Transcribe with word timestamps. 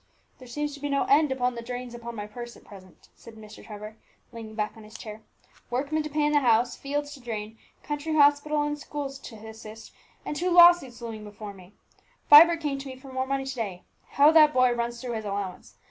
"There 0.39 0.47
seems 0.47 0.73
to 0.73 0.79
be 0.79 0.89
no 0.89 1.03
end 1.03 1.29
to 1.29 1.35
the 1.35 1.61
drains 1.63 1.93
upon 1.93 2.15
my 2.15 2.25
purse 2.25 2.57
at 2.57 2.63
present," 2.65 3.09
said 3.15 3.35
Mr. 3.35 3.63
Trevor, 3.63 3.97
leaning 4.31 4.55
back 4.55 4.73
on 4.75 4.83
his 4.83 4.97
chair; 4.97 5.21
"workmen 5.69 6.01
to 6.01 6.09
pay 6.09 6.23
in 6.25 6.31
the 6.31 6.39
house, 6.39 6.75
fields 6.75 7.13
to 7.13 7.19
drain, 7.19 7.59
county 7.83 8.15
hospital 8.15 8.63
and 8.63 8.79
schools 8.79 9.19
to 9.19 9.35
assist, 9.35 9.93
and 10.25 10.35
two 10.35 10.49
law 10.49 10.71
suits 10.71 11.03
looming 11.03 11.23
before 11.23 11.53
me! 11.53 11.73
Vibert 12.31 12.61
came 12.61 12.79
to 12.79 12.87
me 12.87 12.95
for 12.95 13.13
more 13.13 13.27
money 13.27 13.45
to 13.45 13.53
day. 13.55 13.83
How 14.13 14.31
that 14.31 14.55
boy 14.55 14.71
runs 14.73 14.99
through 14.99 15.13
his 15.13 15.25
allowance! 15.25 15.75